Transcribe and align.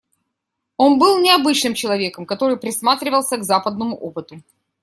Он 0.77 0.97
был 0.97 1.19
необычным 1.21 1.75
человеком, 1.75 2.25
который 2.25 2.57
присматривался 2.57 3.37
к 3.37 3.43
западному 3.43 3.95
опыту. 3.95 4.41